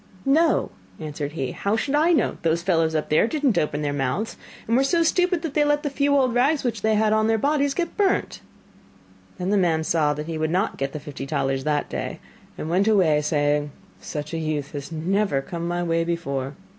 'No,' 0.25 0.71
answered 0.99 1.33
he, 1.33 1.51
'how 1.51 1.75
should 1.75 1.93
I 1.93 2.11
know? 2.11 2.37
Those 2.41 2.63
fellows 2.63 2.95
up 2.95 3.09
there 3.09 3.27
did 3.27 3.43
not 3.43 3.59
open 3.59 3.83
their 3.83 3.93
mouths, 3.93 4.35
and 4.67 4.75
were 4.75 4.83
so 4.83 5.03
stupid 5.03 5.43
that 5.43 5.53
they 5.53 5.63
let 5.63 5.83
the 5.83 5.91
few 5.91 6.17
old 6.17 6.33
rags 6.33 6.63
which 6.63 6.81
they 6.81 6.95
had 6.95 7.13
on 7.13 7.27
their 7.27 7.37
bodies 7.37 7.75
get 7.75 7.95
burnt.' 7.97 8.41
Then 9.37 9.51
the 9.51 9.57
man 9.57 9.83
saw 9.83 10.15
that 10.15 10.25
he 10.25 10.39
would 10.39 10.49
not 10.49 10.77
get 10.77 10.93
the 10.93 10.99
fifty 10.99 11.27
talers 11.27 11.65
that 11.65 11.87
day, 11.87 12.19
and 12.57 12.67
went 12.67 12.87
away 12.87 13.21
saying: 13.21 13.73
'Such 13.99 14.33
a 14.33 14.39
youth 14.39 14.71
has 14.71 14.91
never 14.91 15.39
come 15.39 15.67
my 15.67 15.83
way 15.83 16.03
before. 16.03 16.55